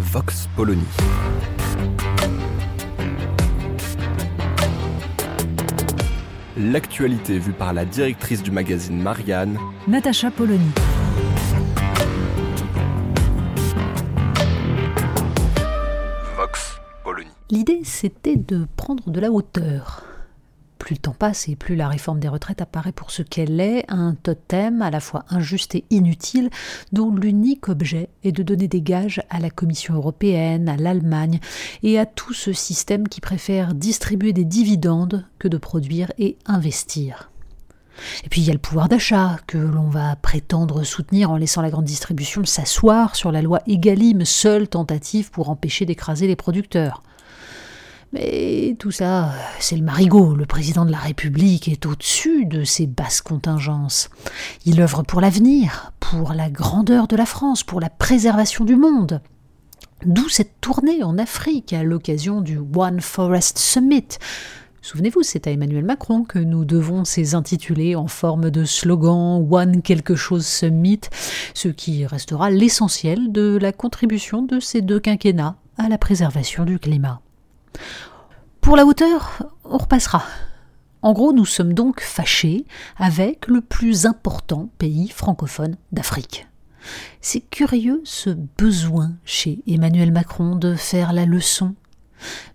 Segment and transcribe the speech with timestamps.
[0.00, 0.82] Vox Polony.
[6.56, 10.70] L'actualité vue par la directrice du magazine Marianne, Natacha Polony.
[16.34, 17.28] Vox Polony.
[17.50, 20.09] L'idée, c'était de prendre de la hauteur.
[20.90, 23.84] Plus le temps passe et plus la réforme des retraites apparaît pour ce qu'elle est,
[23.86, 26.50] un totem à la fois injuste et inutile,
[26.90, 31.38] dont l'unique objet est de donner des gages à la Commission européenne, à l'Allemagne
[31.84, 37.30] et à tout ce système qui préfère distribuer des dividendes que de produire et investir.
[38.24, 41.62] Et puis il y a le pouvoir d'achat que l'on va prétendre soutenir en laissant
[41.62, 47.04] la grande distribution s'asseoir sur la loi Egalim, seule tentative pour empêcher d'écraser les producteurs.
[48.12, 50.34] Mais tout ça, c'est le marigot.
[50.34, 54.10] Le président de la République est au-dessus de ces basses contingences.
[54.66, 59.20] Il œuvre pour l'avenir, pour la grandeur de la France, pour la préservation du monde.
[60.04, 64.08] D'où cette tournée en Afrique à l'occasion du One Forest Summit.
[64.82, 69.82] Souvenez-vous, c'est à Emmanuel Macron que nous devons ces intitulés en forme de slogan One
[69.82, 71.02] quelque chose Summit,
[71.54, 76.78] ce qui restera l'essentiel de la contribution de ces deux quinquennats à la préservation du
[76.78, 77.20] climat.
[78.60, 80.22] Pour la hauteur, on repassera.
[81.02, 86.46] En gros, nous sommes donc fâchés avec le plus important pays francophone d'Afrique.
[87.20, 91.74] C'est curieux ce besoin chez Emmanuel Macron de faire la leçon,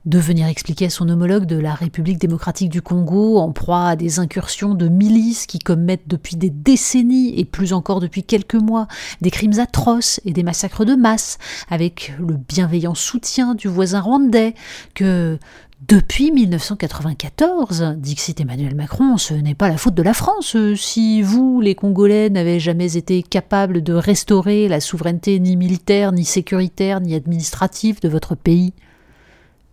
[0.05, 3.95] de venir expliquer à son homologue de la République démocratique du Congo, en proie à
[3.95, 8.87] des incursions de milices qui commettent depuis des décennies et plus encore depuis quelques mois
[9.21, 11.37] des crimes atroces et des massacres de masse,
[11.69, 14.53] avec le bienveillant soutien du voisin rwandais,
[14.93, 15.39] que
[15.87, 21.61] depuis 1994, dixit Emmanuel Macron, ce n'est pas la faute de la France si vous,
[21.61, 27.13] les Congolais, n'avez jamais été capables de restaurer la souveraineté ni militaire, ni sécuritaire, ni
[27.13, 28.73] administrative de votre pays.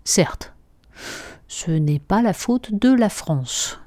[0.04, 0.52] Certes,
[1.46, 3.78] ce n'est pas la faute de la France.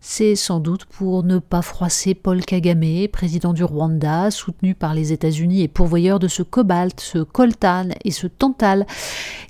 [0.00, 5.12] C'est sans doute pour ne pas froisser Paul Kagame, président du Rwanda, soutenu par les
[5.12, 8.84] États-Unis et pourvoyeur de ce cobalt, ce coltan et ce tantal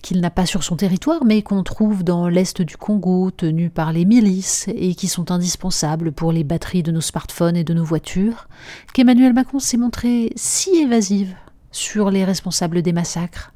[0.02, 3.92] qu'il n'a pas sur son territoire mais qu'on trouve dans l'est du Congo, tenu par
[3.92, 7.84] les milices et qui sont indispensables pour les batteries de nos smartphones et de nos
[7.84, 8.46] voitures,
[8.92, 11.34] qu'Emmanuel Macron s'est montré si évasive
[11.72, 13.53] sur les responsables des massacres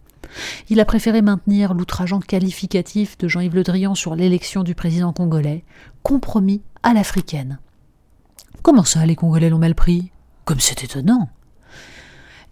[0.69, 5.65] il a préféré maintenir l'outrageant qualificatif de Jean-Yves Le Drian sur l'élection du président congolais,
[6.03, 7.59] compromis à l'africaine.
[8.63, 10.11] Comment ça, les Congolais l'ont mal pris?
[10.45, 11.29] Comme c'est étonnant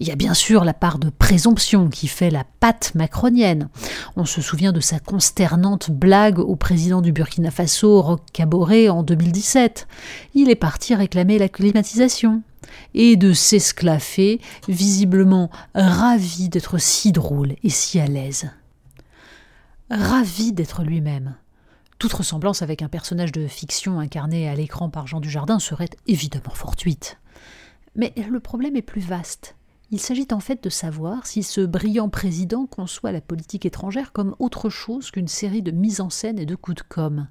[0.00, 3.68] il y a bien sûr la part de présomption qui fait la patte macronienne.
[4.16, 9.02] On se souvient de sa consternante blague au président du Burkina Faso, Roch Kaboré, en
[9.02, 9.88] 2017.
[10.34, 12.42] Il est parti réclamer la climatisation
[12.94, 18.50] et de s'esclaffer, visiblement ravi d'être si drôle et si à l'aise.
[19.90, 21.36] Ravi d'être lui-même.
[21.98, 26.54] Toute ressemblance avec un personnage de fiction incarné à l'écran par Jean Dujardin serait évidemment
[26.54, 27.18] fortuite.
[27.94, 29.56] Mais le problème est plus vaste.
[29.90, 34.34] Il s'agit en fait de savoir si ce brillant président conçoit la politique étrangère comme
[34.38, 37.28] autre chose qu'une série de mises en scène et de coups de com'.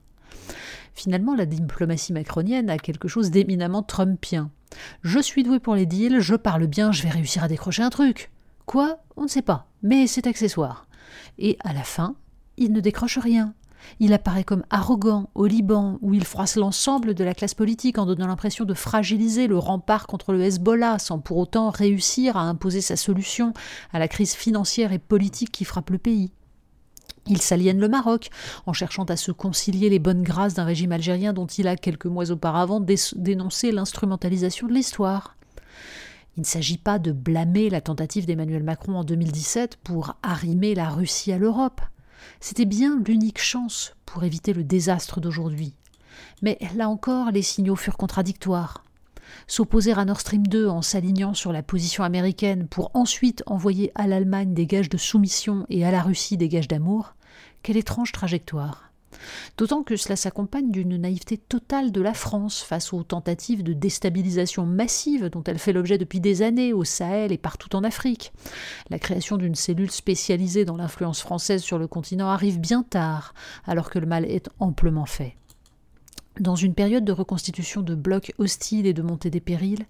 [0.96, 4.50] Finalement, la diplomatie macronienne a quelque chose d'éminemment trumpien.
[5.04, 7.90] Je suis doué pour les deals, je parle bien, je vais réussir à décrocher un
[7.90, 8.32] truc.
[8.66, 9.00] Quoi?
[9.18, 10.88] On ne sait pas, mais c'est accessoire.
[11.38, 12.16] Et à la fin,
[12.58, 13.54] il ne décroche rien.
[14.00, 18.06] Il apparaît comme arrogant au Liban, où il froisse l'ensemble de la classe politique en
[18.06, 22.82] donnant l'impression de fragiliser le rempart contre le Hezbollah, sans pour autant réussir à imposer
[22.82, 23.54] sa solution
[23.92, 26.32] à la crise financière et politique qui frappe le pays.
[27.28, 28.30] Il s'aliène le Maroc,
[28.68, 32.06] en cherchant à se concilier les bonnes grâces d'un régime algérien dont il a quelques
[32.06, 32.80] mois auparavant
[33.16, 35.36] dénoncé l'instrumentalisation de l'histoire.
[36.38, 40.90] Il ne s'agit pas de blâmer la tentative d'Emmanuel Macron en 2017 pour arrimer la
[40.90, 41.82] Russie à l'Europe.
[42.40, 45.74] C'était bien l'unique chance pour éviter le désastre d'aujourd'hui.
[46.42, 48.85] Mais là encore, les signaux furent contradictoires.
[49.48, 54.08] S'opposer à Nord Stream 2 en s'alignant sur la position américaine pour ensuite envoyer à
[54.08, 57.16] l'Allemagne des gages de soumission et à la Russie des gages d'amour,
[57.64, 58.92] quelle étrange trajectoire.
[59.58, 64.66] D'autant que cela s'accompagne d'une naïveté totale de la France face aux tentatives de déstabilisation
[64.66, 68.34] massive dont elle fait l'objet depuis des années au Sahel et partout en Afrique.
[68.90, 73.34] La création d'une cellule spécialisée dans l'influence française sur le continent arrive bien tard,
[73.66, 75.38] alors que le mal est amplement fait.
[76.40, 79.86] Dans une période de reconstitution de blocs hostiles et de montée des périls,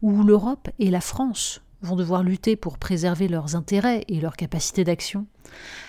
[0.00, 4.84] où l'Europe et la France vont devoir lutter pour préserver leurs intérêts et leur capacité
[4.84, 5.26] d'action,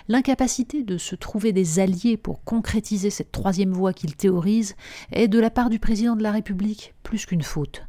[0.07, 4.75] l'incapacité de se trouver des alliés pour concrétiser cette troisième voie qu'il théorise
[5.11, 7.83] est de la part du président de la République plus qu'une faute.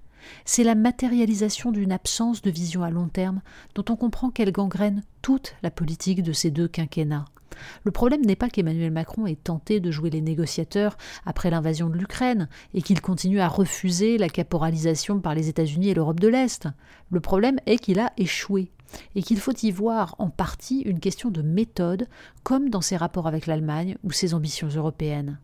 [0.44, 3.40] C'est la matérialisation d'une absence de vision à long terme
[3.74, 7.24] dont on comprend qu'elle gangrène toute la politique de ces deux quinquennats.
[7.84, 10.96] Le problème n'est pas qu'Emmanuel Macron ait tenté de jouer les négociateurs
[11.26, 15.94] après l'invasion de l'Ukraine et qu'il continue à refuser la caporalisation par les États-Unis et
[15.94, 16.68] l'Europe de l'Est.
[17.10, 18.70] Le problème est qu'il a échoué
[19.14, 22.08] et qu'il faut y voir en partie une question de méthode,
[22.42, 25.38] comme dans ses rapports avec l'Allemagne ou ses ambitions européennes.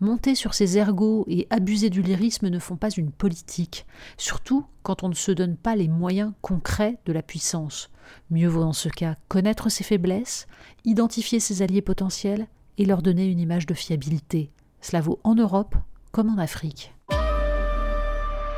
[0.00, 5.02] Monter sur ses ergots et abuser du lyrisme ne font pas une politique, surtout quand
[5.02, 7.90] on ne se donne pas les moyens concrets de la puissance.
[8.30, 10.46] Mieux vaut dans ce cas connaître ses faiblesses,
[10.84, 12.46] identifier ses alliés potentiels
[12.78, 14.50] et leur donner une image de fiabilité.
[14.80, 15.74] Cela vaut en Europe
[16.12, 16.95] comme en Afrique.